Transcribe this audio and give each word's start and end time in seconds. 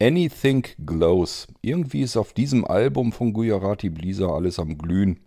Anything 0.00 0.64
Glows. 0.86 1.48
Irgendwie 1.60 2.02
ist 2.02 2.16
auf 2.16 2.32
diesem 2.32 2.64
Album 2.64 3.12
von 3.12 3.32
Gujarati 3.32 3.90
Blizzard 3.90 4.30
alles 4.30 4.58
am 4.58 4.78
Glühen. 4.78 5.20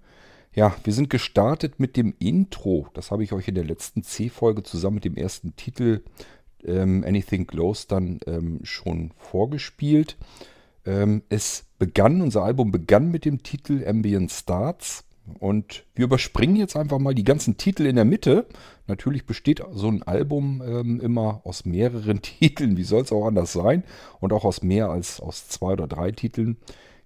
Ja, 0.54 0.76
wir 0.84 0.94
sind 0.94 1.10
gestartet 1.10 1.80
mit 1.80 1.98
dem 1.98 2.14
Intro. 2.20 2.88
Das 2.94 3.12
habe 3.12 3.24
ich 3.24 3.34
euch 3.34 3.48
in 3.48 3.56
der 3.56 3.66
letzten 3.66 4.04
C-Folge 4.04 4.64
zusammen 4.64 4.96
mit 4.96 5.06
dem 5.06 5.16
ersten 5.16 5.56
Titel 5.56 6.04
ähm, 6.64 7.04
Anything 7.06 7.48
Glows 7.48 7.88
dann 7.88 8.20
ähm, 8.28 8.60
schon 8.64 9.12
vorgespielt. 9.18 10.18
Ähm, 10.86 11.24
es 11.30 11.66
begann, 11.78 12.22
unser 12.22 12.44
Album 12.44 12.72
begann 12.72 13.12
mit 13.12 13.26
dem 13.26 13.44
Titel 13.44 13.86
Ambient 13.86 14.32
Starts. 14.32 15.04
Und 15.40 15.86
wir 15.96 16.06
überspringen 16.06 16.56
jetzt 16.56 16.76
einfach 16.76 17.00
mal 17.00 17.16
die 17.16 17.24
ganzen 17.24 17.58
Titel 17.58 17.86
in 17.86 17.96
der 17.96 18.06
Mitte. 18.06 18.48
Natürlich 18.88 19.26
besteht 19.26 19.64
so 19.74 19.88
ein 19.88 20.04
Album 20.04 20.62
ähm, 20.66 21.00
immer 21.00 21.42
aus 21.44 21.66
mehreren 21.66 22.22
Titeln. 22.22 22.78
Wie 22.78 22.84
soll 22.84 23.02
es 23.02 23.12
auch 23.12 23.26
anders 23.26 23.54
sein? 23.54 23.84
Und 24.20 24.34
auch 24.34 24.46
aus 24.46 24.64
mehr 24.64 24.90
als 24.90 25.20
aus 25.20 25.48
zwei 25.48 25.74
oder 25.74 25.88
drei 25.88 26.12
Titeln. 26.12 26.58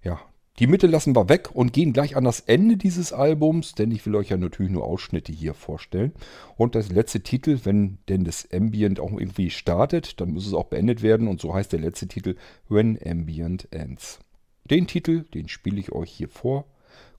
Ja, 0.02 0.20
die 0.58 0.66
Mitte 0.66 0.86
lassen 0.86 1.14
wir 1.14 1.28
weg 1.28 1.50
und 1.52 1.74
gehen 1.74 1.92
gleich 1.92 2.16
an 2.16 2.24
das 2.24 2.40
Ende 2.40 2.78
dieses 2.78 3.12
Albums, 3.12 3.74
denn 3.74 3.90
ich 3.90 4.06
will 4.06 4.14
euch 4.14 4.30
ja 4.30 4.38
natürlich 4.38 4.72
nur 4.72 4.84
Ausschnitte 4.84 5.30
hier 5.30 5.52
vorstellen. 5.52 6.12
Und 6.56 6.74
das 6.74 6.90
letzte 6.90 7.20
Titel, 7.20 7.60
wenn 7.64 7.98
denn 8.08 8.24
das 8.24 8.48
Ambient 8.50 8.98
auch 8.98 9.12
irgendwie 9.12 9.50
startet, 9.50 10.18
dann 10.18 10.32
muss 10.32 10.46
es 10.46 10.54
auch 10.54 10.64
beendet 10.64 11.02
werden. 11.02 11.28
Und 11.28 11.42
so 11.42 11.52
heißt 11.52 11.72
der 11.72 11.80
letzte 11.80 12.08
Titel 12.08 12.36
When 12.70 12.98
Ambient 13.04 13.68
Ends. 13.70 14.18
Den 14.64 14.86
Titel, 14.86 15.24
den 15.34 15.48
spiele 15.48 15.78
ich 15.78 15.92
euch 15.92 16.10
hier 16.10 16.28
vor. 16.28 16.64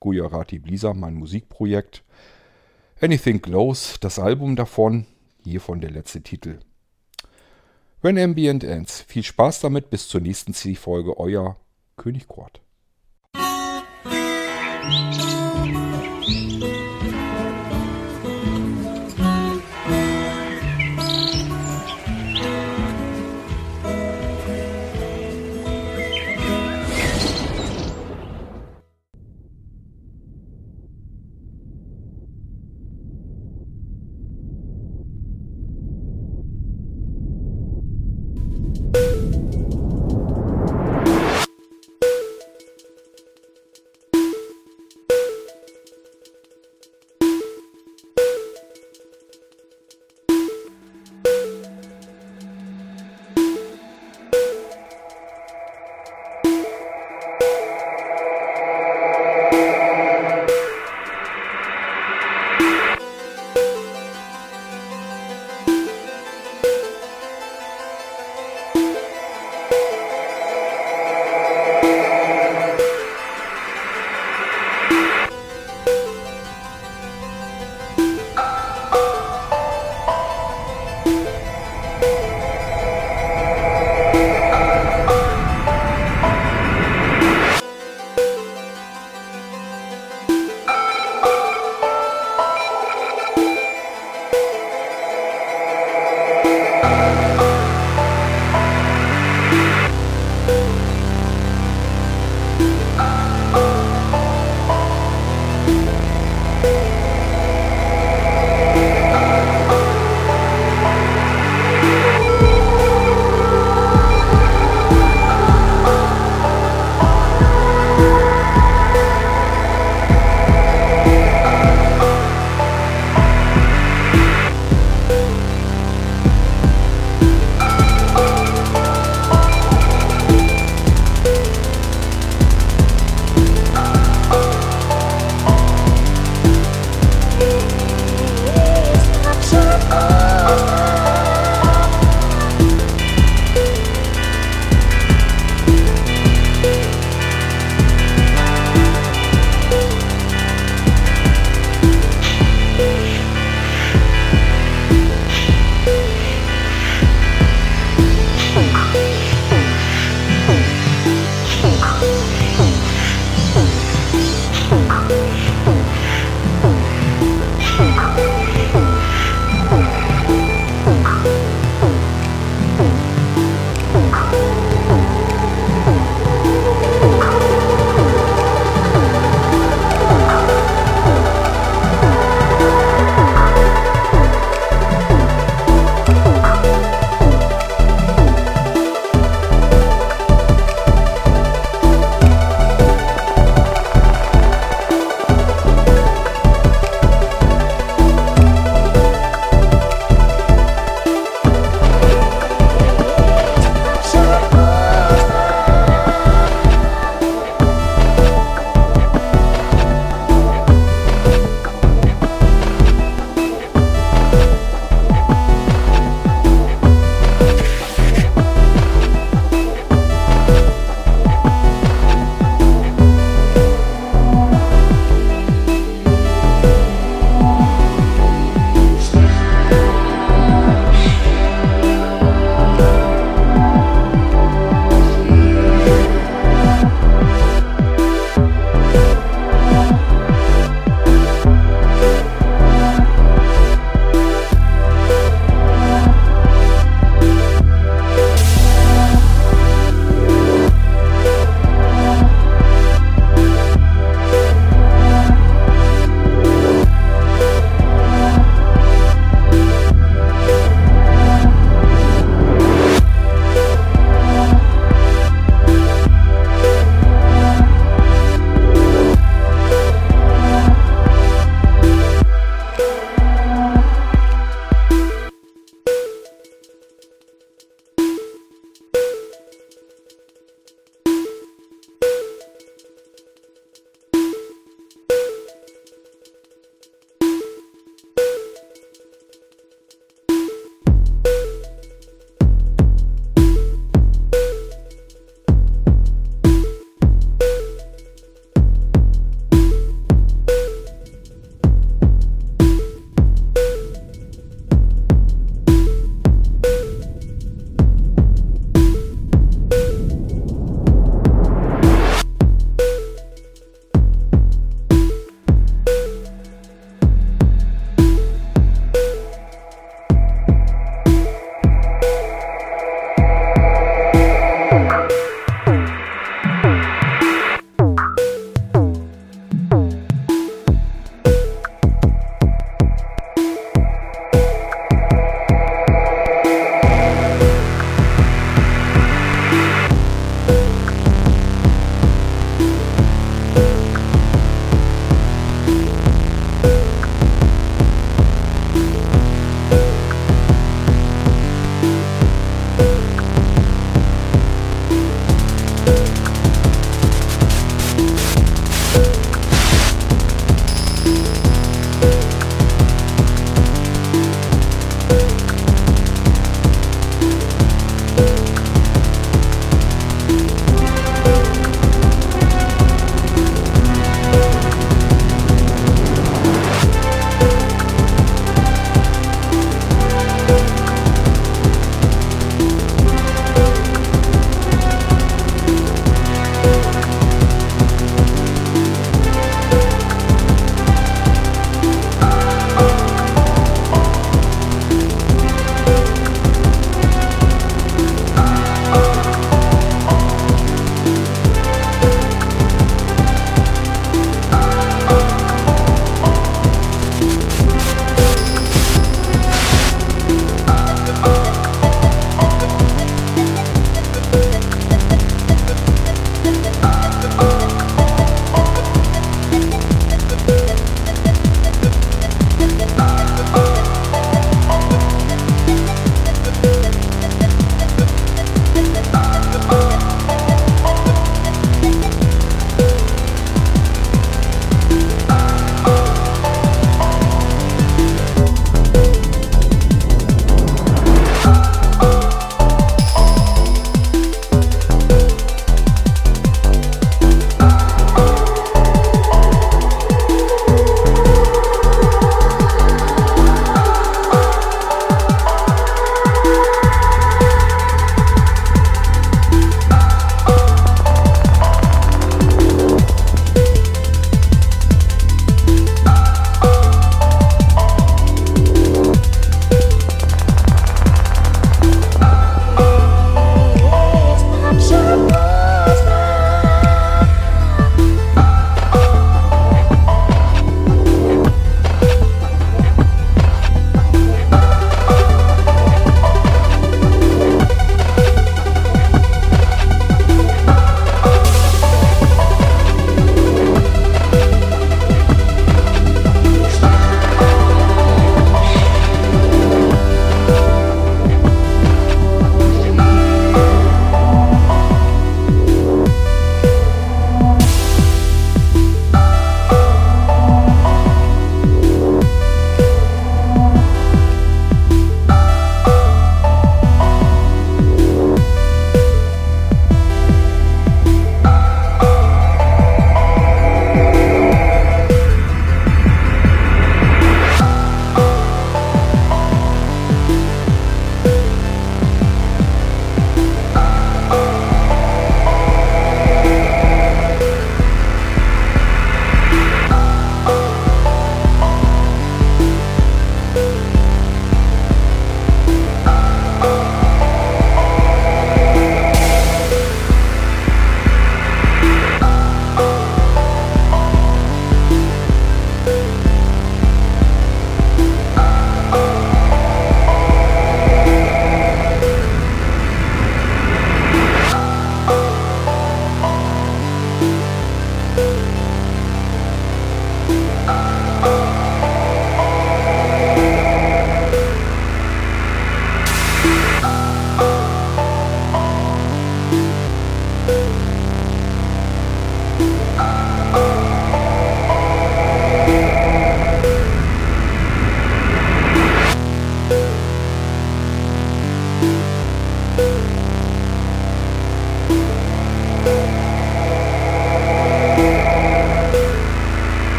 Gujarati 0.00 0.58
Blizzard, 0.58 0.96
mein 0.96 1.14
Musikprojekt. 1.14 2.02
Anything 3.00 3.40
Glows, 3.40 3.98
das 4.00 4.18
Album 4.18 4.56
davon. 4.56 5.06
Hiervon 5.44 5.80
der 5.80 5.90
letzte 5.90 6.22
Titel. 6.22 6.58
When 8.02 8.18
Ambient 8.18 8.64
Ends. 8.64 9.02
Viel 9.02 9.22
Spaß 9.22 9.60
damit. 9.60 9.90
Bis 9.90 10.08
zur 10.08 10.20
nächsten 10.20 10.54
Zielfolge. 10.54 11.18
Euer 11.18 11.56
König 11.96 12.28
Kurt. 12.28 12.62